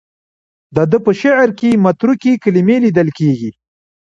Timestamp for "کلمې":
2.43-2.77